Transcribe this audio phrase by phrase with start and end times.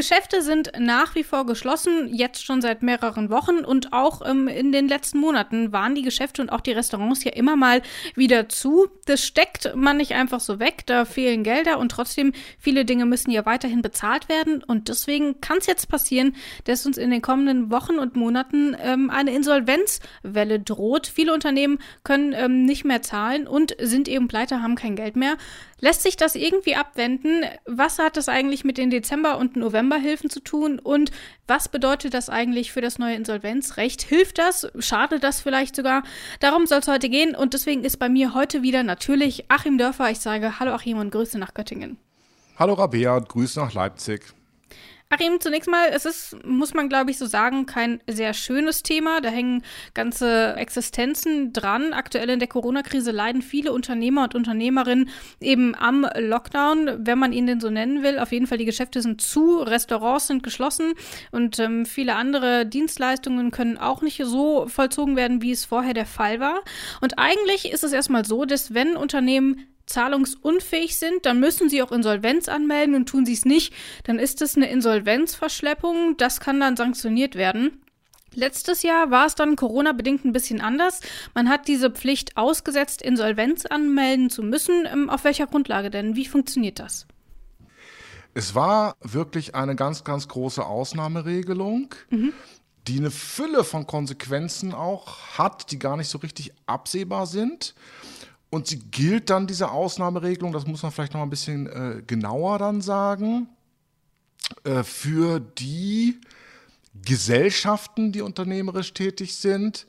[0.00, 4.72] Geschäfte sind nach wie vor geschlossen, jetzt schon seit mehreren Wochen und auch ähm, in
[4.72, 7.82] den letzten Monaten waren die Geschäfte und auch die Restaurants ja immer mal
[8.14, 8.88] wieder zu.
[9.04, 13.30] Das steckt man nicht einfach so weg, da fehlen Gelder und trotzdem viele Dinge müssen
[13.30, 17.70] ja weiterhin bezahlt werden und deswegen kann es jetzt passieren, dass uns in den kommenden
[17.70, 21.08] Wochen und Monaten ähm, eine Insolvenzwelle droht.
[21.08, 25.36] Viele Unternehmen können ähm, nicht mehr zahlen und sind eben pleite, haben kein Geld mehr.
[25.80, 27.44] Lässt sich das irgendwie abwenden?
[27.66, 30.78] Was hat das eigentlich mit den Dezember- und Novemberhilfen zu tun?
[30.78, 31.10] Und
[31.46, 34.02] was bedeutet das eigentlich für das neue Insolvenzrecht?
[34.02, 34.70] Hilft das?
[34.78, 36.02] Schadet das vielleicht sogar?
[36.38, 40.10] Darum soll es heute gehen und deswegen ist bei mir heute wieder natürlich Achim Dörfer.
[40.10, 41.96] Ich sage Hallo Achim und Grüße nach Göttingen.
[42.58, 44.34] Hallo Rabea und Grüße nach Leipzig.
[45.12, 49.20] Achim, zunächst mal, es ist, muss man glaube ich so sagen, kein sehr schönes Thema.
[49.20, 51.92] Da hängen ganze Existenzen dran.
[51.92, 55.08] Aktuell in der Corona-Krise leiden viele Unternehmer und Unternehmerinnen
[55.40, 58.20] eben am Lockdown, wenn man ihn denn so nennen will.
[58.20, 60.92] Auf jeden Fall, die Geschäfte sind zu, Restaurants sind geschlossen
[61.32, 66.06] und ähm, viele andere Dienstleistungen können auch nicht so vollzogen werden, wie es vorher der
[66.06, 66.62] Fall war.
[67.00, 71.92] Und eigentlich ist es erstmal so, dass wenn Unternehmen zahlungsunfähig sind, dann müssen sie auch
[71.92, 73.74] Insolvenz anmelden und tun sie es nicht,
[74.04, 76.16] dann ist es eine Insolvenzverschleppung.
[76.16, 77.82] Das kann dann sanktioniert werden.
[78.32, 81.00] Letztes Jahr war es dann Corona-bedingt ein bisschen anders.
[81.34, 84.86] Man hat diese Pflicht ausgesetzt, Insolvenz anmelden zu müssen.
[84.86, 86.14] Ähm, auf welcher Grundlage denn?
[86.14, 87.06] Wie funktioniert das?
[88.32, 92.32] Es war wirklich eine ganz, ganz große Ausnahmeregelung, mhm.
[92.86, 97.74] die eine Fülle von Konsequenzen auch hat, die gar nicht so richtig absehbar sind.
[98.50, 102.58] Und sie gilt dann, diese Ausnahmeregelung, das muss man vielleicht noch ein bisschen äh, genauer
[102.58, 103.48] dann sagen,
[104.64, 106.20] äh, für die
[106.94, 109.86] Gesellschaften, die unternehmerisch tätig sind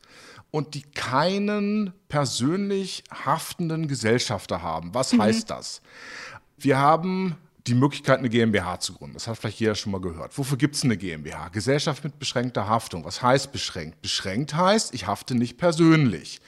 [0.52, 4.93] und die keinen persönlich haftenden Gesellschafter haben.
[4.93, 5.23] Was mhm.
[5.23, 5.82] heißt das?
[6.58, 9.14] Wir haben die Möglichkeit, eine GmbH zu gründen.
[9.14, 10.38] Das hat vielleicht jeder schon mal gehört.
[10.38, 11.49] Wofür gibt es eine GmbH?
[11.49, 13.05] Gesellschaft mit beschränkter Haftung.
[13.05, 14.02] Was heißt beschränkt?
[14.02, 16.42] Beschränkt heißt, ich hafte nicht persönlich.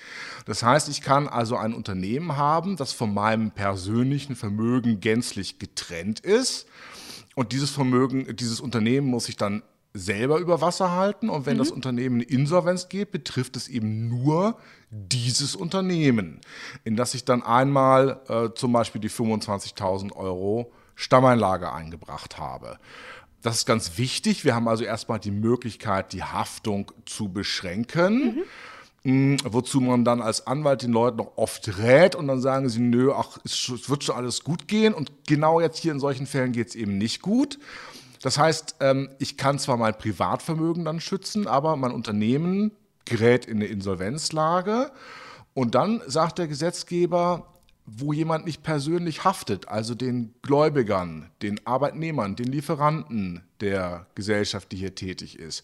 [0.46, 6.20] Das heißt, ich kann also ein Unternehmen haben, das von meinem persönlichen Vermögen gänzlich getrennt
[6.20, 6.68] ist.
[7.36, 9.62] Und dieses Vermögen, dieses Unternehmen muss ich dann
[9.94, 11.30] selber über Wasser halten.
[11.30, 11.60] Und wenn mhm.
[11.60, 14.58] das Unternehmen in Insolvenz geht, betrifft es eben nur
[14.90, 16.42] dieses Unternehmen,
[16.84, 22.78] in das ich dann einmal äh, zum Beispiel die 25.000 Euro Stammeinlage eingebracht habe.
[23.42, 24.46] Das ist ganz wichtig.
[24.46, 28.44] Wir haben also erstmal die Möglichkeit, die Haftung zu beschränken.
[29.04, 29.38] Mhm.
[29.44, 33.12] Wozu man dann als Anwalt den Leuten noch oft rät und dann sagen sie, nö,
[33.14, 34.94] ach, es wird schon alles gut gehen.
[34.94, 37.60] Und genau jetzt hier in solchen Fällen geht es eben nicht gut.
[38.22, 42.72] Das heißt, ähm, ich kann zwar mein Privatvermögen dann schützen, aber mein Unternehmen
[43.04, 44.90] gerät in eine Insolvenzlage.
[45.54, 47.53] Und dann sagt der Gesetzgeber,
[47.86, 54.78] wo jemand nicht persönlich haftet, also den Gläubigern, den Arbeitnehmern, den Lieferanten der Gesellschaft, die
[54.78, 55.64] hier tätig ist,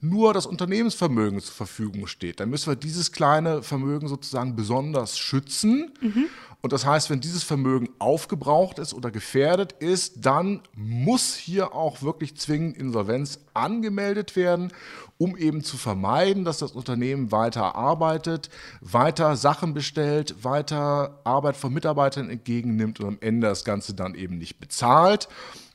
[0.00, 5.92] nur das Unternehmensvermögen zur Verfügung steht, dann müssen wir dieses kleine Vermögen sozusagen besonders schützen.
[6.00, 6.26] Mhm.
[6.60, 12.02] Und das heißt, wenn dieses Vermögen aufgebraucht ist oder gefährdet ist, dann muss hier auch
[12.02, 14.72] wirklich zwingend Insolvenz angemeldet werden,
[15.18, 21.72] um eben zu vermeiden, dass das Unternehmen weiter arbeitet, weiter Sachen bestellt, weiter Arbeit von
[21.72, 25.28] Mitarbeitern entgegennimmt und am Ende das Ganze dann eben nicht bezahlt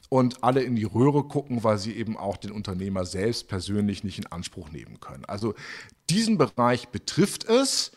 [0.09, 4.17] und alle in die Röhre gucken, weil sie eben auch den Unternehmer selbst persönlich nicht
[4.17, 5.23] in Anspruch nehmen können.
[5.25, 5.53] Also
[6.09, 7.91] diesen Bereich betrifft es.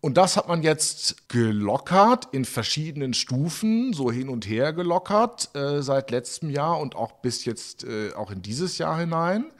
[0.00, 5.80] Und das hat man jetzt gelockert in verschiedenen Stufen, so hin und her gelockert äh,
[5.80, 9.52] seit letztem Jahr und auch bis jetzt äh, auch in dieses Jahr hinein,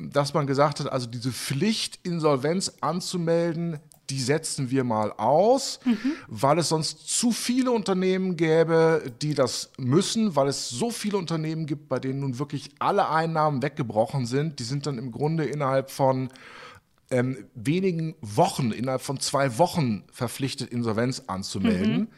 [0.00, 3.78] dass man gesagt hat, also diese Pflicht, Insolvenz anzumelden,
[4.10, 6.12] die setzen wir mal aus, mhm.
[6.28, 11.66] weil es sonst zu viele Unternehmen gäbe, die das müssen, weil es so viele Unternehmen
[11.66, 14.60] gibt, bei denen nun wirklich alle Einnahmen weggebrochen sind.
[14.60, 16.28] Die sind dann im Grunde innerhalb von
[17.10, 22.00] ähm, wenigen Wochen, innerhalb von zwei Wochen verpflichtet, Insolvenz anzumelden.
[22.00, 22.08] Mhm.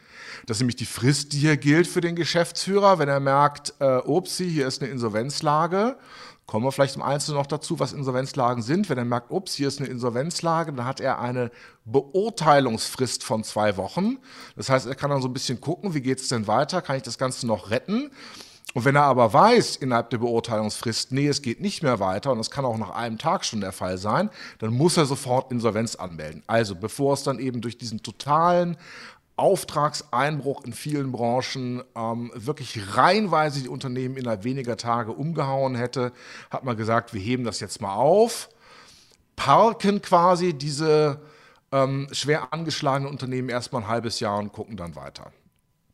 [0.46, 3.98] Das ist nämlich die Frist, die hier gilt für den Geschäftsführer, wenn er merkt, äh,
[3.98, 5.96] upsi, hier ist eine Insolvenzlage.
[6.48, 8.88] Kommen wir vielleicht im Einzelnen noch dazu, was Insolvenzlagen sind.
[8.88, 11.50] Wenn er merkt, ups, hier ist eine Insolvenzlage, dann hat er eine
[11.84, 14.16] Beurteilungsfrist von zwei Wochen.
[14.56, 16.80] Das heißt, er kann dann so ein bisschen gucken, wie geht es denn weiter?
[16.80, 18.10] Kann ich das Ganze noch retten?
[18.72, 22.38] Und wenn er aber weiß innerhalb der Beurteilungsfrist, nee, es geht nicht mehr weiter und
[22.38, 25.96] das kann auch nach einem Tag schon der Fall sein, dann muss er sofort Insolvenz
[25.96, 26.42] anmelden.
[26.46, 28.78] Also bevor es dann eben durch diesen totalen
[29.38, 36.12] Auftragseinbruch in vielen Branchen ähm, wirklich reihenweise die Unternehmen innerhalb weniger Tage umgehauen hätte,
[36.50, 38.48] hat man gesagt, wir heben das jetzt mal auf
[39.38, 41.20] parken quasi diese
[41.70, 45.32] ähm, schwer angeschlagenen Unternehmen erstmal ein halbes Jahr und gucken dann weiter.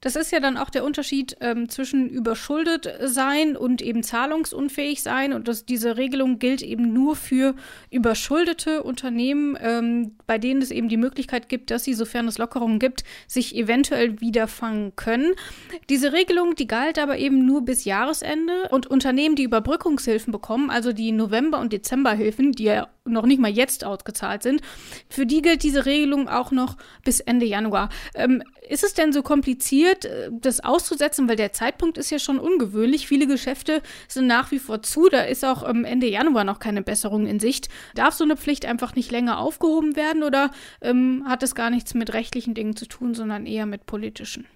[0.05, 5.33] Das ist ja dann auch der Unterschied ähm, zwischen überschuldet sein und eben zahlungsunfähig sein.
[5.33, 7.55] Und das, diese Regelung gilt eben nur für
[7.91, 12.81] überschuldete Unternehmen, ähm, bei denen es eben die Möglichkeit gibt, dass sie, sofern es Lockerungen
[12.81, 15.33] gibt, sich eventuell wieder fangen können.
[15.89, 18.69] Diese Regelung, die galt aber eben nur bis Jahresende.
[18.71, 23.51] Und Unternehmen, die Überbrückungshilfen bekommen, also die November- und Dezemberhilfen, die ja noch nicht mal
[23.51, 24.62] jetzt ausgezahlt sind,
[25.09, 27.91] für die gilt diese Regelung auch noch bis Ende Januar.
[28.15, 32.39] Ähm, ist es denn so kompliziert, äh, das auszusetzen, weil der Zeitpunkt ist ja schon
[32.39, 33.06] ungewöhnlich.
[33.06, 35.09] Viele Geschäfte sind nach wie vor zu.
[35.09, 37.69] Da ist auch Ende Januar noch keine Besserung in Sicht.
[37.95, 41.95] Darf so eine Pflicht einfach nicht länger aufgehoben werden oder ähm, hat es gar nichts
[41.95, 44.47] mit rechtlichen Dingen zu tun, sondern eher mit politischen?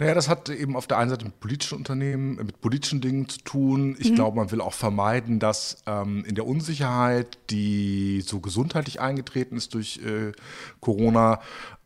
[0.00, 3.28] Naja, das hat eben auf der einen Seite mit politischen Unternehmen, äh, mit politischen Dingen
[3.28, 3.96] zu tun.
[3.98, 4.14] Ich mhm.
[4.14, 9.74] glaube, man will auch vermeiden, dass ähm, in der Unsicherheit, die so gesundheitlich eingetreten ist
[9.74, 10.32] durch äh,
[10.80, 11.40] Corona,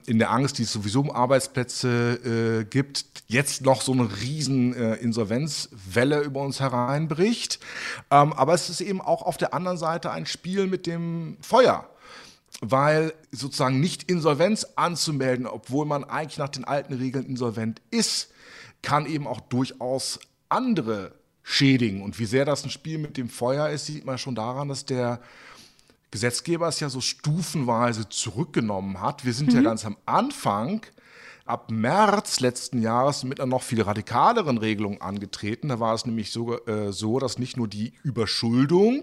[0.06, 4.74] in der Angst, die es sowieso um Arbeitsplätze äh, gibt, jetzt noch so eine riesen
[4.74, 7.58] äh, Insolvenzwelle über uns hereinbricht.
[8.12, 11.88] Ähm, aber es ist eben auch auf der anderen Seite ein Spiel mit dem Feuer
[12.60, 18.30] weil sozusagen nicht Insolvenz anzumelden, obwohl man eigentlich nach den alten Regeln insolvent ist,
[18.82, 21.12] kann eben auch durchaus andere
[21.42, 22.02] schädigen.
[22.02, 24.84] Und wie sehr das ein Spiel mit dem Feuer ist, sieht man schon daran, dass
[24.84, 25.20] der
[26.10, 29.24] Gesetzgeber es ja so stufenweise zurückgenommen hat.
[29.24, 29.56] Wir sind mhm.
[29.56, 30.82] ja ganz am Anfang,
[31.44, 35.68] ab März letzten Jahres mit einer noch viel radikaleren Regelung angetreten.
[35.68, 39.02] Da war es nämlich so, äh, so dass nicht nur die Überschuldung,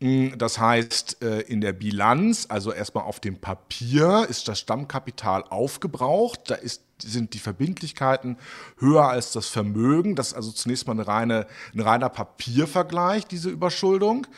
[0.00, 6.50] das heißt, äh, in der Bilanz, also erstmal auf dem Papier, ist das Stammkapital aufgebraucht.
[6.50, 8.36] Da ist, sind die Verbindlichkeiten
[8.78, 10.14] höher als das Vermögen.
[10.14, 14.28] Das ist also zunächst mal eine reine, ein reiner Papiervergleich, diese Überschuldung.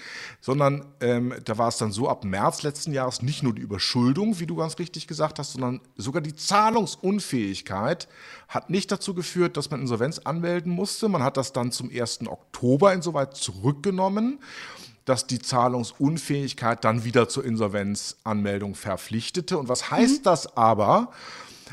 [0.40, 4.40] Sondern ähm, da war es dann so ab März letzten Jahres nicht nur die Überschuldung,
[4.40, 8.08] wie du ganz richtig gesagt hast, sondern sogar die Zahlungsunfähigkeit
[8.48, 11.10] hat nicht dazu geführt, dass man Insolvenz anmelden musste.
[11.10, 12.26] Man hat das dann zum 1.
[12.28, 14.38] Oktober insoweit zurückgenommen
[15.04, 19.58] dass die Zahlungsunfähigkeit dann wieder zur Insolvenzanmeldung verpflichtete.
[19.58, 20.24] Und was heißt mhm.
[20.24, 21.10] das aber?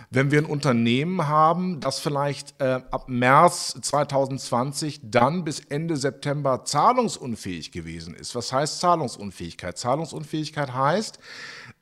[0.10, 6.64] wenn wir ein Unternehmen haben, das vielleicht äh, ab März 2020 dann bis Ende September
[6.66, 8.36] zahlungsunfähig gewesen ist.
[8.36, 9.78] Was heißt Zahlungsunfähigkeit?
[9.78, 11.20] Zahlungsunfähigkeit heißt,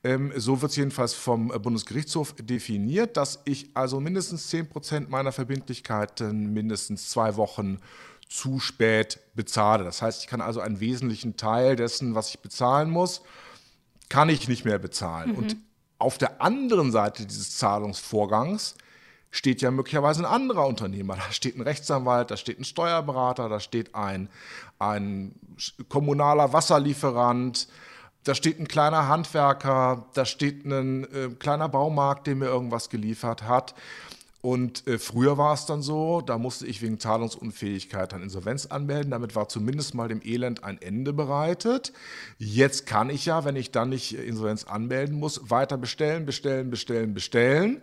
[0.04, 5.32] ähm, so wird es jedenfalls vom Bundesgerichtshof definiert, dass ich also mindestens 10 Prozent meiner
[5.32, 7.78] Verbindlichkeiten mindestens zwei Wochen
[8.28, 9.84] zu spät bezahle.
[9.84, 13.22] Das heißt, ich kann also einen wesentlichen Teil dessen, was ich bezahlen muss,
[14.08, 15.30] kann ich nicht mehr bezahlen.
[15.30, 15.36] Mhm.
[15.36, 15.56] Und
[15.98, 18.74] auf der anderen Seite dieses Zahlungsvorgangs
[19.30, 21.16] steht ja möglicherweise ein anderer Unternehmer.
[21.16, 24.28] Da steht ein Rechtsanwalt, da steht ein Steuerberater, da steht ein,
[24.78, 25.34] ein
[25.88, 27.68] kommunaler Wasserlieferant,
[28.24, 33.42] da steht ein kleiner Handwerker, da steht ein äh, kleiner Baumarkt, der mir irgendwas geliefert
[33.42, 33.74] hat.
[34.46, 39.10] Und äh, früher war es dann so, da musste ich wegen Zahlungsunfähigkeit dann Insolvenz anmelden.
[39.10, 41.92] Damit war zumindest mal dem Elend ein Ende bereitet.
[42.38, 47.12] Jetzt kann ich ja, wenn ich dann nicht Insolvenz anmelden muss, weiter bestellen, bestellen, bestellen,
[47.12, 47.82] bestellen.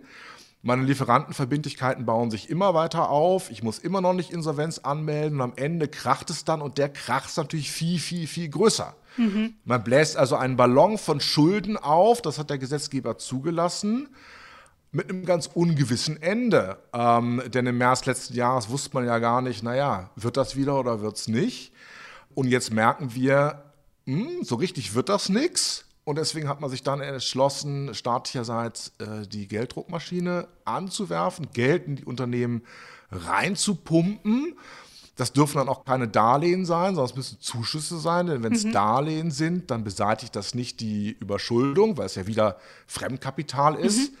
[0.62, 3.50] Meine Lieferantenverbindlichkeiten bauen sich immer weiter auf.
[3.50, 6.88] Ich muss immer noch nicht Insolvenz anmelden und am Ende kracht es dann und der
[6.88, 8.96] Krach ist natürlich viel, viel, viel größer.
[9.18, 9.52] Mhm.
[9.66, 14.08] Man bläst also einen Ballon von Schulden auf, das hat der Gesetzgeber zugelassen
[14.94, 16.78] mit einem ganz ungewissen Ende.
[16.92, 20.78] Ähm, denn im März letzten Jahres wusste man ja gar nicht, naja, wird das wieder
[20.78, 21.72] oder wird es nicht?
[22.34, 23.64] Und jetzt merken wir,
[24.06, 25.84] mh, hm, so richtig wird das nichts.
[26.04, 32.04] Und deswegen hat man sich dann entschlossen, staatlicherseits äh, die Gelddruckmaschine anzuwerfen, Geld in die
[32.04, 32.62] Unternehmen
[33.10, 34.54] reinzupumpen.
[35.16, 38.26] Das dürfen dann auch keine Darlehen sein, sondern es müssen Zuschüsse sein.
[38.26, 38.72] Denn wenn es mhm.
[38.72, 44.12] Darlehen sind, dann beseitigt das nicht die Überschuldung, weil es ja wieder Fremdkapital ist.
[44.12, 44.16] Mhm.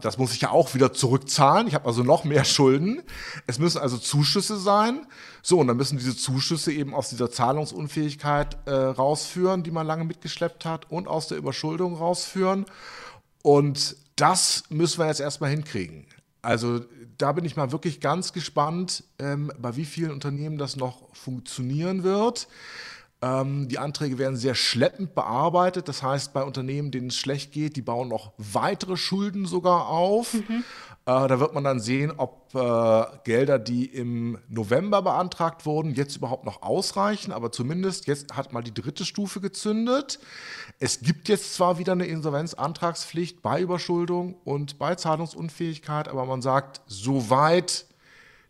[0.00, 1.66] Das muss ich ja auch wieder zurückzahlen.
[1.68, 3.02] Ich habe also noch mehr Schulden.
[3.46, 5.06] Es müssen also Zuschüsse sein.
[5.42, 10.04] So, und dann müssen diese Zuschüsse eben aus dieser Zahlungsunfähigkeit äh, rausführen, die man lange
[10.04, 12.66] mitgeschleppt hat, und aus der Überschuldung rausführen.
[13.42, 16.06] Und das müssen wir jetzt erstmal hinkriegen.
[16.42, 16.80] Also
[17.18, 22.02] da bin ich mal wirklich ganz gespannt, ähm, bei wie vielen Unternehmen das noch funktionieren
[22.02, 22.48] wird.
[23.22, 25.86] Ähm, die Anträge werden sehr schleppend bearbeitet.
[25.86, 30.34] Das heißt, bei Unternehmen, denen es schlecht geht, die bauen noch weitere Schulden sogar auf.
[30.34, 30.64] Mhm.
[31.06, 36.16] Äh, da wird man dann sehen, ob äh, Gelder, die im November beantragt wurden, jetzt
[36.16, 37.30] überhaupt noch ausreichen.
[37.30, 40.18] Aber zumindest jetzt hat mal die dritte Stufe gezündet.
[40.80, 46.80] Es gibt jetzt zwar wieder eine Insolvenzantragspflicht bei Überschuldung und bei Zahlungsunfähigkeit, aber man sagt,
[46.86, 47.86] soweit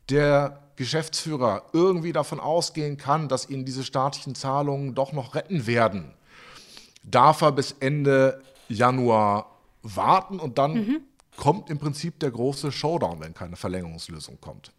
[0.08, 6.12] der Geschäftsführer irgendwie davon ausgehen kann, dass ihn diese staatlichen Zahlungen doch noch retten werden,
[7.02, 11.00] darf er bis Ende Januar warten und dann mhm.
[11.36, 14.72] kommt im Prinzip der große Showdown, wenn keine Verlängerungslösung kommt.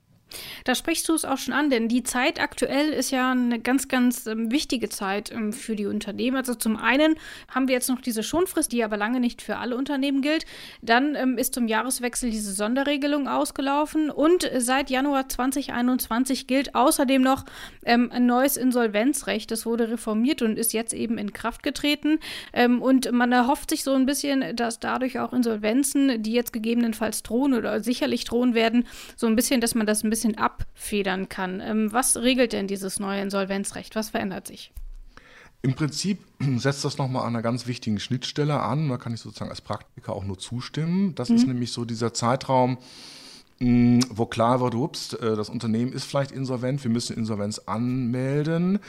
[0.64, 3.88] Da sprichst du es auch schon an, denn die Zeit aktuell ist ja eine ganz,
[3.88, 6.38] ganz ähm, wichtige Zeit ähm, für die Unternehmen.
[6.38, 7.16] Also zum einen
[7.50, 10.46] haben wir jetzt noch diese Schonfrist, die aber lange nicht für alle Unternehmen gilt.
[10.82, 17.46] Dann ähm, ist zum Jahreswechsel diese Sonderregelung ausgelaufen und seit Januar 2021 gilt außerdem noch
[17.86, 19.52] ähm, ein neues Insolvenzrecht.
[19.52, 22.20] Das wurde reformiert und ist jetzt eben in Kraft getreten.
[22.54, 27.24] Ähm, und man erhofft sich so ein bisschen, dass dadurch auch Insolvenzen, die jetzt gegebenenfalls
[27.24, 28.86] drohen oder sicherlich drohen werden,
[29.16, 31.60] so ein bisschen, dass man das ein bisschen bisschen abfedern kann.
[31.60, 33.96] Ähm, was regelt denn dieses neue Insolvenzrecht?
[33.96, 34.72] Was verändert sich?
[35.62, 36.20] Im Prinzip
[36.58, 38.90] setzt das nochmal an einer ganz wichtigen Schnittstelle an.
[38.90, 41.16] Da kann ich sozusagen als Praktiker auch nur zustimmen.
[41.16, 41.36] Das mhm.
[41.36, 42.78] ist nämlich so dieser Zeitraum,
[43.60, 48.80] wo klar wird, ups, äh, das Unternehmen ist vielleicht insolvent, wir müssen Insolvenz anmelden.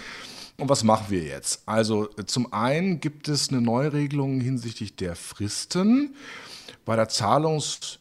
[0.56, 1.62] Und was machen wir jetzt?
[1.66, 6.14] Also zum einen gibt es eine Neuregelung hinsichtlich der Fristen.
[6.84, 7.98] Bei der Zahlungs-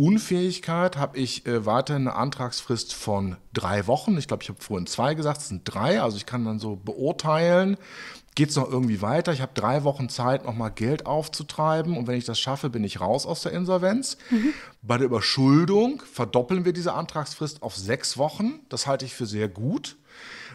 [0.00, 4.16] Unfähigkeit habe ich äh, weiterhin eine Antragsfrist von drei Wochen.
[4.16, 6.00] Ich glaube, ich habe vorhin zwei gesagt, es sind drei.
[6.00, 7.76] Also ich kann dann so beurteilen,
[8.34, 9.34] geht es noch irgendwie weiter.
[9.34, 11.98] Ich habe drei Wochen Zeit, nochmal Geld aufzutreiben.
[11.98, 14.16] Und wenn ich das schaffe, bin ich raus aus der Insolvenz.
[14.30, 14.54] Mhm.
[14.80, 18.60] Bei der Überschuldung verdoppeln wir diese Antragsfrist auf sechs Wochen.
[18.70, 19.96] Das halte ich für sehr gut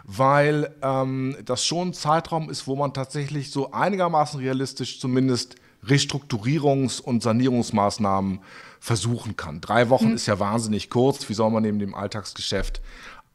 [0.08, 5.56] weil ähm, das schon ein Zeitraum ist, wo man tatsächlich so einigermaßen realistisch zumindest
[5.88, 8.42] Restrukturierungs- und Sanierungsmaßnahmen
[8.80, 9.60] versuchen kann.
[9.62, 10.16] Drei Wochen mhm.
[10.16, 11.28] ist ja wahnsinnig kurz.
[11.30, 12.82] Wie soll man neben dem Alltagsgeschäft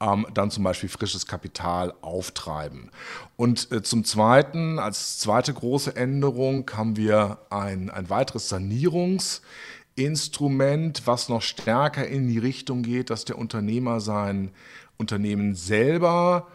[0.00, 2.90] ähm, dann zum Beispiel frisches Kapital auftreiben?
[3.36, 11.28] Und äh, zum Zweiten, als zweite große Änderung, haben wir ein, ein weiteres Sanierungsinstrument, was
[11.28, 14.52] noch stärker in die Richtung geht, dass der Unternehmer sein
[14.98, 16.48] Unternehmen selber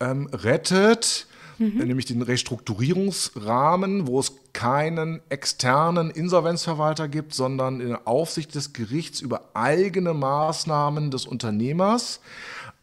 [0.00, 1.86] ähm, rettet mhm.
[1.86, 9.20] nämlich den Restrukturierungsrahmen, wo es keinen externen Insolvenzverwalter gibt, sondern in der Aufsicht des Gerichts
[9.20, 12.18] über eigene Maßnahmen des Unternehmers.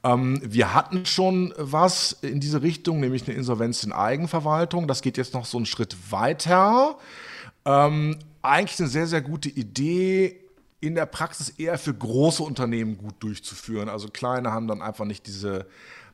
[0.02, 4.88] Ähm, wir hatten schon was in diese Richtung, nämlich eine Insolvenz in Eigenverwaltung.
[4.88, 6.98] Das geht jetzt noch so einen Schritt weiter.
[7.66, 10.40] Ähm, eigentlich eine sehr, sehr gute Idee,
[10.80, 13.90] in der Praxis eher für große Unternehmen gut durchzuführen.
[13.90, 15.66] Also kleine haben dann einfach nicht diese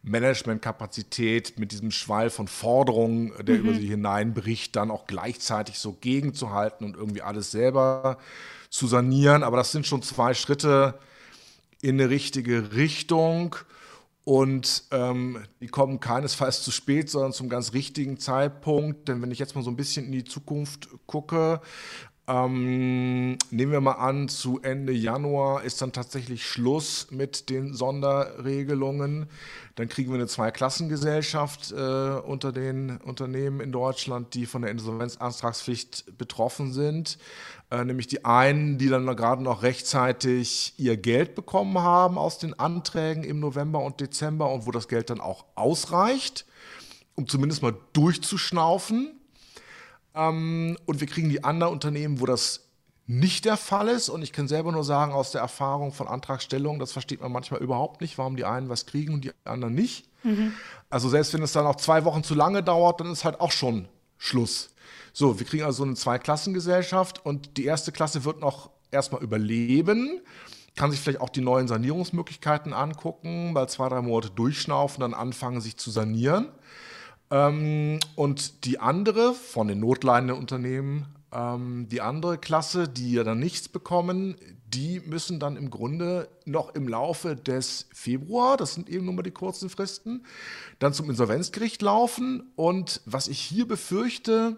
[0.03, 3.61] Managementkapazität mit diesem Schwall von Forderungen, der mhm.
[3.61, 8.17] über sie hineinbricht, dann auch gleichzeitig so gegenzuhalten und irgendwie alles selber
[8.69, 9.43] zu sanieren.
[9.43, 10.97] Aber das sind schon zwei Schritte
[11.81, 13.55] in eine richtige Richtung.
[14.23, 19.07] Und ähm, die kommen keinesfalls zu spät, sondern zum ganz richtigen Zeitpunkt.
[19.07, 21.59] Denn wenn ich jetzt mal so ein bisschen in die Zukunft gucke,
[22.27, 29.27] ähm, nehmen wir mal an, zu Ende Januar ist dann tatsächlich Schluss mit den Sonderregelungen.
[29.75, 36.17] Dann kriegen wir eine Zweiklassengesellschaft äh, unter den Unternehmen in Deutschland, die von der Insolvenzantragspflicht
[36.17, 37.17] betroffen sind.
[37.71, 42.57] Äh, nämlich die einen, die dann gerade noch rechtzeitig ihr Geld bekommen haben aus den
[42.57, 46.45] Anträgen im November und Dezember und wo das Geld dann auch ausreicht,
[47.15, 49.20] um zumindest mal durchzuschnaufen
[50.15, 52.67] ähm, und wir kriegen die anderen Unternehmen, wo das
[53.07, 54.09] nicht der Fall ist.
[54.09, 57.61] Und ich kann selber nur sagen, aus der Erfahrung von Antragstellung, das versteht man manchmal
[57.61, 60.07] überhaupt nicht, warum die einen was kriegen und die anderen nicht.
[60.23, 60.53] Mhm.
[60.89, 63.51] Also selbst wenn es dann auch zwei Wochen zu lange dauert, dann ist halt auch
[63.51, 63.87] schon
[64.17, 64.69] Schluss.
[65.13, 70.21] So, wir kriegen also eine Zweiklassengesellschaft und die erste Klasse wird noch erstmal überleben,
[70.75, 75.59] kann sich vielleicht auch die neuen Sanierungsmöglichkeiten angucken, mal zwei, drei Monate durchschnaufen, dann anfangen,
[75.59, 76.47] sich zu sanieren.
[77.31, 83.39] Ähm, und die andere von den notleidenden Unternehmen, ähm, die andere Klasse, die ja dann
[83.39, 84.35] nichts bekommen,
[84.67, 89.23] die müssen dann im Grunde noch im Laufe des Februar, das sind eben nur mal
[89.23, 90.25] die kurzen Fristen,
[90.79, 92.51] dann zum Insolvenzgericht laufen.
[92.55, 94.57] Und was ich hier befürchte,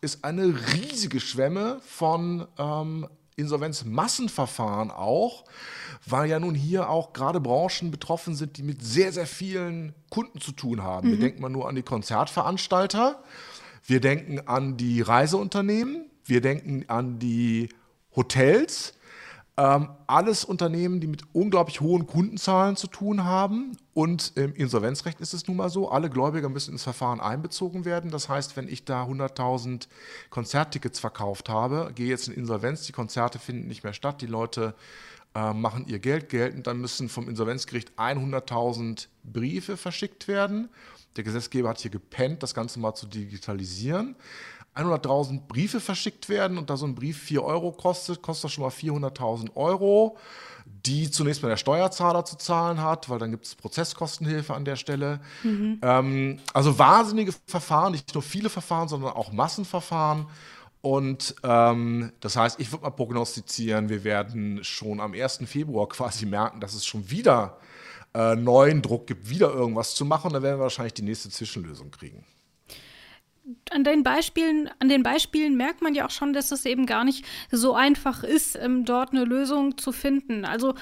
[0.00, 5.44] ist eine riesige Schwemme von ähm, Insolvenzmassenverfahren auch,
[6.06, 10.40] weil ja nun hier auch gerade Branchen betroffen sind, die mit sehr, sehr vielen Kunden
[10.40, 11.08] zu tun haben.
[11.08, 11.12] Mhm.
[11.12, 13.22] Wir denken mal nur an die Konzertveranstalter,
[13.84, 17.68] wir denken an die Reiseunternehmen, wir denken an die
[18.14, 18.94] Hotels,
[19.58, 23.76] ähm, alles Unternehmen, die mit unglaublich hohen Kundenzahlen zu tun haben.
[23.94, 28.10] Und im Insolvenzrecht ist es nun mal so, alle Gläubiger müssen ins Verfahren einbezogen werden.
[28.10, 29.88] Das heißt, wenn ich da 100.000
[30.28, 34.74] Konzerttickets verkauft habe, gehe jetzt in Insolvenz, die Konzerte finden nicht mehr statt, die Leute
[35.34, 40.68] äh, machen ihr Geld geltend, dann müssen vom Insolvenzgericht 100.000 Briefe verschickt werden.
[41.16, 44.16] Der Gesetzgeber hat hier gepennt, das Ganze mal zu digitalisieren.
[44.76, 48.64] 100.000 Briefe verschickt werden und da so ein Brief 4 Euro kostet, kostet das schon
[48.64, 50.18] mal 400.000 Euro,
[50.66, 54.76] die zunächst mal der Steuerzahler zu zahlen hat, weil dann gibt es Prozesskostenhilfe an der
[54.76, 55.20] Stelle.
[55.42, 55.80] Mhm.
[55.82, 60.26] Ähm, also wahnsinnige Verfahren, nicht nur viele Verfahren, sondern auch Massenverfahren.
[60.82, 65.40] Und ähm, das heißt, ich würde mal prognostizieren, wir werden schon am 1.
[65.46, 67.58] Februar quasi merken, dass es schon wieder
[68.14, 70.28] äh, neuen Druck gibt, wieder irgendwas zu machen.
[70.28, 72.24] Und dann werden wir wahrscheinlich die nächste Zwischenlösung kriegen
[73.70, 77.04] an den Beispielen, an den Beispielen merkt man ja auch schon, dass es eben gar
[77.04, 80.44] nicht so einfach ist, ähm, dort eine Lösung zu finden.
[80.44, 80.74] Also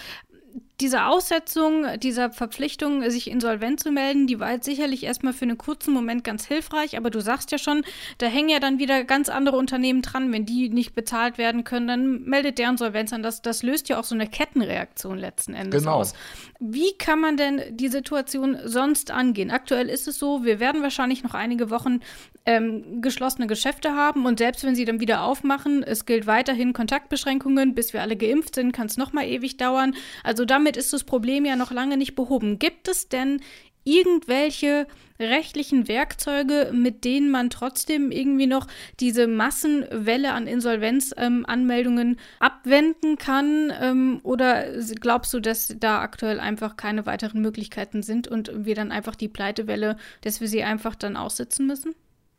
[0.80, 5.56] diese Aussetzung dieser Verpflichtung, sich insolvent zu melden, die war jetzt sicherlich erstmal für einen
[5.56, 7.84] kurzen Moment ganz hilfreich, aber du sagst ja schon,
[8.18, 10.32] da hängen ja dann wieder ganz andere Unternehmen dran.
[10.32, 13.22] Wenn die nicht bezahlt werden können, dann meldet der Insolvenz an.
[13.22, 15.96] Das, das löst ja auch so eine Kettenreaktion letzten Endes genau.
[15.96, 16.14] aus.
[16.58, 19.50] Wie kann man denn die Situation sonst angehen?
[19.52, 22.00] Aktuell ist es so, wir werden wahrscheinlich noch einige Wochen
[22.46, 27.74] ähm, geschlossene Geschäfte haben und selbst wenn sie dann wieder aufmachen, es gilt weiterhin Kontaktbeschränkungen,
[27.74, 29.94] bis wir alle geimpft sind, kann es noch mal ewig dauern.
[30.22, 32.58] Also damit ist das Problem ja noch lange nicht behoben.
[32.58, 33.42] Gibt es denn
[33.84, 34.86] irgendwelche
[35.20, 38.66] rechtlichen Werkzeuge, mit denen man trotzdem irgendwie noch
[38.98, 43.70] diese Massenwelle an Insolvenzanmeldungen ähm, abwenden kann?
[43.78, 44.64] Ähm, oder
[45.00, 49.28] glaubst du, dass da aktuell einfach keine weiteren Möglichkeiten sind und wir dann einfach die
[49.28, 51.94] Pleitewelle, dass wir sie einfach dann aussitzen müssen?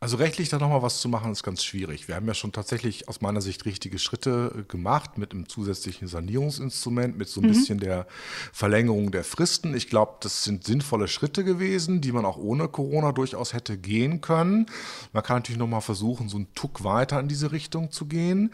[0.05, 2.07] Also rechtlich da nochmal was zu machen, ist ganz schwierig.
[2.07, 6.07] Wir haben ja schon tatsächlich aus meiner Sicht richtige Schritte äh, gemacht mit einem zusätzlichen
[6.07, 7.53] Sanierungsinstrument, mit so ein mhm.
[7.53, 8.05] bisschen der
[8.53, 9.75] Verlängerung der Fristen.
[9.75, 14.21] Ich glaube, das sind sinnvolle Schritte gewesen, die man auch ohne Corona durchaus hätte gehen
[14.21, 14.67] können.
[15.11, 18.53] Man kann natürlich nochmal versuchen, so einen Tuck weiter in diese Richtung zu gehen.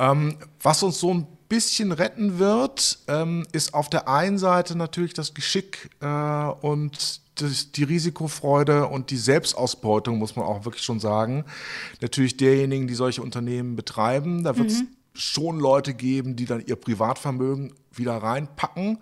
[0.00, 5.14] Ähm, was uns so ein bisschen retten wird, ähm, ist auf der einen Seite natürlich
[5.14, 11.00] das Geschick äh, und das, die Risikofreude und die Selbstausbeutung, muss man auch wirklich schon
[11.00, 11.44] sagen,
[12.00, 14.44] natürlich derjenigen, die solche Unternehmen betreiben.
[14.44, 14.88] Da wird es mhm.
[15.14, 18.98] schon Leute geben, die dann ihr Privatvermögen wieder reinpacken.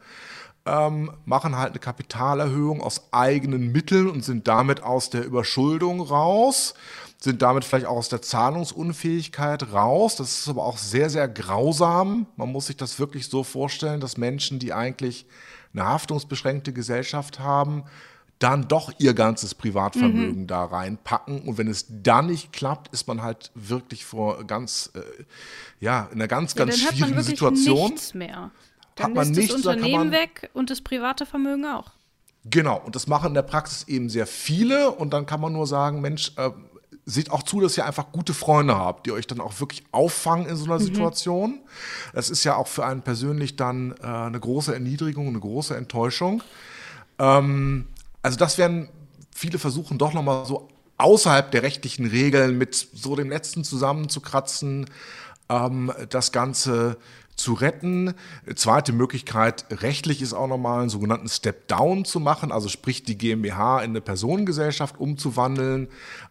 [0.67, 6.75] Ähm, machen halt eine Kapitalerhöhung aus eigenen Mitteln und sind damit aus der Überschuldung raus,
[7.19, 10.17] sind damit vielleicht auch aus der Zahlungsunfähigkeit raus.
[10.17, 12.27] Das ist aber auch sehr, sehr grausam.
[12.37, 15.27] Man muss sich das wirklich so vorstellen, dass Menschen, die eigentlich
[15.73, 17.85] eine haftungsbeschränkte Gesellschaft haben,
[18.39, 20.47] dann doch ihr ganzes Privatvermögen mhm.
[20.47, 21.41] da reinpacken.
[21.43, 25.01] Und wenn es dann nicht klappt, ist man halt wirklich vor ganz, äh,
[25.81, 27.91] ja, in einer ganz, ganz ja, schwierigen Situation.
[27.91, 28.51] Nichts mehr.
[28.97, 31.93] Dann hat man ist nichts, das Unternehmen weg und das private Vermögen auch.
[32.49, 34.91] Genau, und das machen in der Praxis eben sehr viele.
[34.91, 36.51] Und dann kann man nur sagen, Mensch, äh,
[37.07, 40.47] seht auch zu, dass ihr einfach gute Freunde habt, die euch dann auch wirklich auffangen
[40.47, 40.85] in so einer mhm.
[40.85, 41.61] Situation.
[42.13, 46.43] Das ist ja auch für einen persönlich dann äh, eine große Erniedrigung, eine große Enttäuschung.
[47.19, 47.87] Ähm,
[48.23, 48.89] also das werden
[49.37, 54.87] viele versuchen doch nochmal so außerhalb der rechtlichen Regeln mit so dem letzten zusammenzukratzen,
[55.49, 56.97] ähm, das Ganze
[57.37, 58.15] zu retten.
[58.55, 63.81] Zweite Möglichkeit, rechtlich ist auch nochmal einen sogenannten Step-Down zu machen, also sprich die GmbH
[63.81, 65.89] in eine Personengesellschaft umzuwandeln.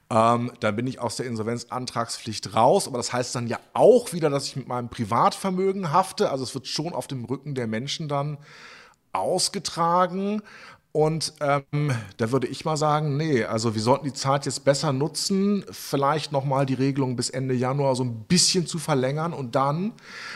[0.09, 4.29] Ähm, dann bin ich aus der Insolvenzantragspflicht raus, aber das heißt dann ja auch wieder,
[4.29, 6.29] dass ich mit meinem Privatvermögen hafte.
[6.29, 8.37] Also es wird schon auf dem Rücken der Menschen dann
[9.13, 10.41] ausgetragen.
[10.95, 14.93] Und ähm, da würde ich mal sagen, nee, also wir sollten die Zeit jetzt besser
[14.93, 19.91] nutzen, vielleicht nochmal die Regelung bis Ende Januar so ein bisschen zu verlängern und dann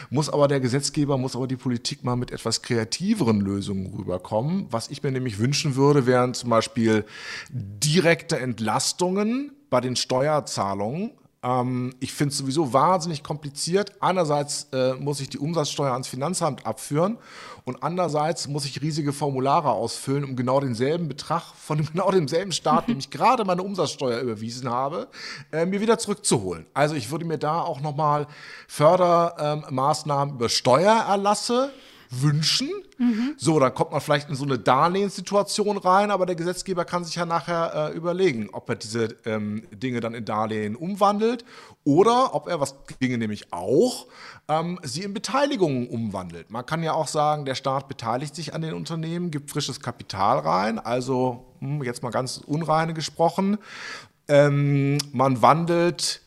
[0.10, 4.68] muss aber der Gesetzgeber, muss aber die Politik mal mit etwas kreativeren Lösungen rüberkommen.
[4.70, 7.06] Was ich mir nämlich wünschen würde, wären zum Beispiel
[7.50, 13.94] direkte Entlastungen bei den Steuerzahlungen ähm, ich finde es sowieso wahnsinnig kompliziert.
[14.02, 17.18] Einerseits äh, muss ich die Umsatzsteuer ans Finanzamt abführen
[17.66, 22.88] und andererseits muss ich riesige Formulare ausfüllen, um genau denselben Betrag von genau demselben Staat,
[22.88, 25.08] dem ich gerade meine Umsatzsteuer überwiesen habe,
[25.52, 26.66] äh, mir wieder zurückzuholen.
[26.74, 28.28] Also ich würde mir da auch nochmal
[28.68, 31.72] Fördermaßnahmen ähm, über Steuererlasse
[32.10, 32.70] wünschen.
[32.98, 33.36] Mhm.
[33.38, 37.16] So, dann kommt man vielleicht in so eine Darlehenssituation rein, aber der Gesetzgeber kann sich
[37.16, 41.46] ja nachher äh, überlegen, ob er diese ähm, Dinge dann in Darlehen umwandelt
[41.84, 44.08] oder ob er, was ginge nämlich auch,
[44.48, 46.50] ähm, sie in Beteiligungen umwandelt.
[46.50, 50.40] Man kann ja auch sagen, der Staat beteiligt sich an den Unternehmen, gibt frisches Kapital
[50.40, 53.58] rein, also hm, jetzt mal ganz unreine gesprochen.
[54.28, 56.22] Ähm, man wandelt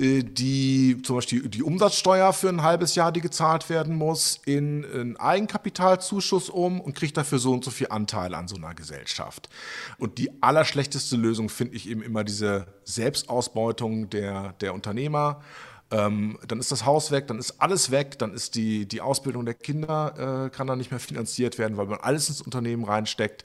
[0.00, 5.16] die zum Beispiel die Umsatzsteuer für ein halbes Jahr, die gezahlt werden muss, in einen
[5.18, 9.50] Eigenkapitalzuschuss um und kriegt dafür so und so viel Anteil an so einer Gesellschaft.
[9.98, 15.42] Und die allerschlechteste Lösung finde ich eben immer diese Selbstausbeutung der, der Unternehmer.
[15.90, 19.44] Ähm, dann ist das Haus weg, dann ist alles weg, dann ist die, die Ausbildung
[19.44, 23.44] der Kinder äh, kann dann nicht mehr finanziert werden, weil man alles ins Unternehmen reinsteckt.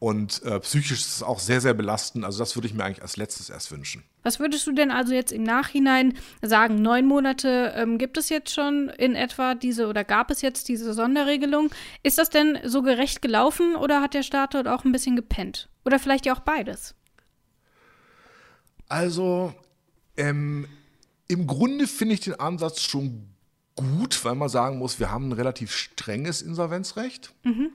[0.00, 2.24] Und äh, psychisch ist es auch sehr, sehr belastend.
[2.24, 4.02] Also das würde ich mir eigentlich als letztes erst wünschen.
[4.24, 6.82] Was würdest du denn also jetzt im Nachhinein sagen?
[6.82, 10.94] Neun Monate ähm, gibt es jetzt schon in etwa diese oder gab es jetzt diese
[10.94, 11.70] Sonderregelung?
[12.02, 15.68] Ist das denn so gerecht gelaufen oder hat der Staat dort auch ein bisschen gepennt?
[15.84, 16.94] Oder vielleicht ja auch beides?
[18.88, 19.54] Also,
[20.16, 20.66] ähm,
[21.28, 23.34] im Grunde finde ich den Ansatz schon
[23.76, 27.34] gut, weil man sagen muss, wir haben ein relativ strenges Insolvenzrecht.
[27.44, 27.72] Mhm.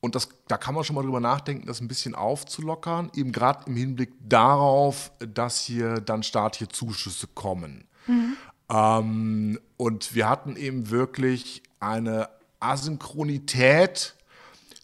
[0.00, 3.64] Und das, da kann man schon mal drüber nachdenken, das ein bisschen aufzulockern, eben gerade
[3.66, 7.88] im Hinblick darauf, dass hier dann staatliche Zuschüsse kommen.
[8.06, 8.36] Mhm.
[8.70, 12.28] Ähm, und wir hatten eben wirklich eine
[12.60, 14.14] Asynchronität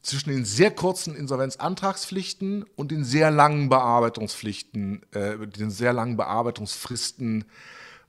[0.03, 7.45] zwischen den sehr kurzen Insolvenzantragspflichten und den sehr langen Bearbeitungspflichten, äh, den sehr langen Bearbeitungsfristen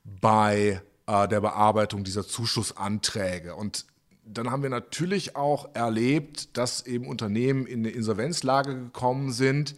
[0.04, 3.56] bei äh, der Bearbeitung dieser Zuschussanträge.
[3.56, 3.86] Und
[4.26, 9.76] dann haben wir natürlich auch erlebt, dass eben Unternehmen in eine Insolvenzlage gekommen sind,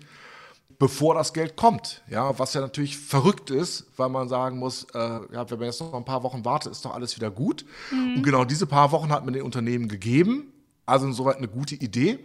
[0.77, 2.03] bevor das Geld kommt.
[2.09, 5.79] Ja, was ja natürlich verrückt ist, weil man sagen muss, äh, ja, wenn man jetzt
[5.79, 7.65] noch ein paar Wochen wartet, ist doch alles wieder gut.
[7.91, 8.17] Mhm.
[8.17, 10.51] Und genau diese paar Wochen hat man den Unternehmen gegeben.
[10.85, 12.19] Also insoweit eine gute Idee.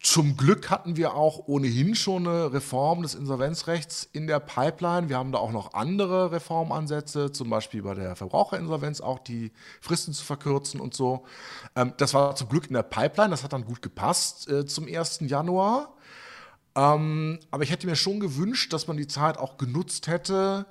[0.00, 5.08] Zum Glück hatten wir auch ohnehin schon eine Reform des Insolvenzrechts in der Pipeline.
[5.08, 10.12] Wir haben da auch noch andere Reformansätze, zum Beispiel bei der Verbraucherinsolvenz auch die Fristen
[10.12, 11.24] zu verkürzen und so.
[11.74, 14.86] Ähm, das war zum Glück in der Pipeline, das hat dann gut gepasst äh, zum
[14.86, 15.20] 1.
[15.22, 15.94] Januar.
[16.76, 20.66] Ähm, aber ich hätte mir schon gewünscht, dass man die Zeit auch genutzt hätte,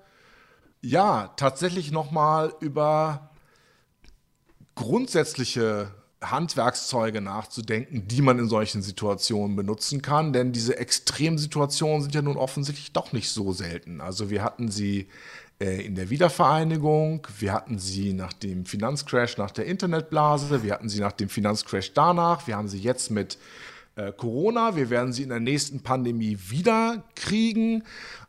[0.81, 3.31] ja, tatsächlich nochmal über
[4.75, 5.91] grundsätzliche
[6.31, 10.33] Handwerkszeuge nachzudenken, die man in solchen Situationen benutzen kann.
[10.33, 14.01] Denn diese Extremsituationen sind ja nun offensichtlich doch nicht so selten.
[14.01, 15.07] Also wir hatten sie
[15.59, 20.89] äh, in der Wiedervereinigung, wir hatten sie nach dem Finanzcrash, nach der Internetblase, wir hatten
[20.89, 23.37] sie nach dem Finanzcrash danach, wir haben sie jetzt mit
[23.95, 27.83] äh, Corona, wir werden sie in der nächsten Pandemie wieder kriegen.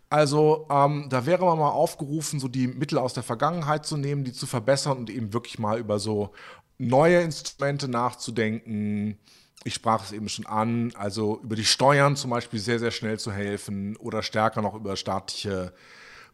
[0.09, 4.25] Also ähm, da wäre man mal aufgerufen, so die Mittel aus der Vergangenheit zu nehmen,
[4.25, 6.33] die zu verbessern und eben wirklich mal über so
[6.79, 9.19] neue Instrumente nachzudenken.
[9.65, 13.19] Ich sprach es eben schon an, also über die Steuern zum Beispiel sehr, sehr schnell
[13.19, 15.73] zu helfen oder stärker noch über staatliche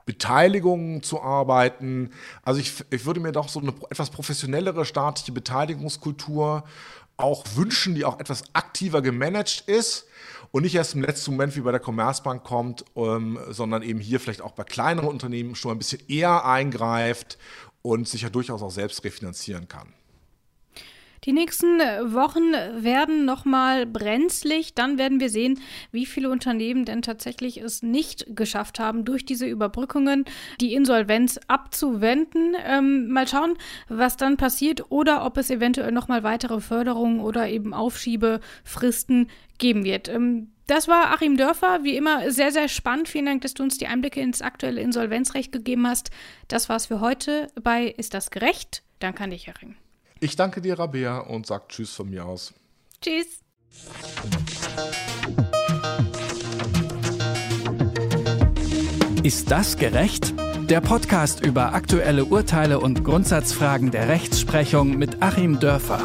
[0.04, 2.10] Beteiligungen zu arbeiten.
[2.42, 6.64] Also ich, ich würde mir doch so eine etwas professionellere staatliche Beteiligungskultur
[7.16, 10.06] auch wünschen, die auch etwas aktiver gemanagt ist
[10.52, 14.20] und nicht erst im letzten Moment wie bei der Commerzbank kommt, ähm, sondern eben hier
[14.20, 17.38] vielleicht auch bei kleineren Unternehmen schon ein bisschen eher eingreift
[17.80, 19.88] und sich ja durchaus auch selbst refinanzieren kann.
[21.24, 24.74] Die nächsten Wochen werden nochmal brenzlig.
[24.74, 25.60] Dann werden wir sehen,
[25.92, 30.24] wie viele Unternehmen denn tatsächlich es nicht geschafft haben, durch diese Überbrückungen
[30.60, 32.56] die Insolvenz abzuwenden.
[32.64, 33.56] Ähm, mal schauen,
[33.88, 40.08] was dann passiert oder ob es eventuell nochmal weitere Förderungen oder eben Aufschiebefristen geben wird.
[40.08, 43.08] Ähm, das war Achim Dörfer, wie immer sehr, sehr spannend.
[43.08, 46.10] Vielen Dank, dass du uns die Einblicke ins aktuelle Insolvenzrecht gegeben hast.
[46.48, 48.82] Das war's für heute bei Ist das gerecht?
[48.98, 49.76] Danke an dich, Herr Ring.
[50.22, 52.54] Ich danke dir, Rabea, und sag Tschüss von mir aus.
[53.00, 53.40] Tschüss.
[59.24, 60.32] Ist das gerecht?
[60.70, 66.04] Der Podcast über aktuelle Urteile und Grundsatzfragen der Rechtsprechung mit Achim Dörfer.